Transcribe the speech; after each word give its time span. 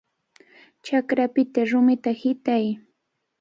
¡Chakrapita 0.83 1.59
rumita 1.71 2.11
hitay! 2.19 2.65